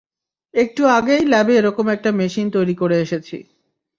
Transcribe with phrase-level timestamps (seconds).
[0.53, 3.37] একটু আগেই ল্যাবে এরকম একটা মেশিন তৈরি করে এসেছি।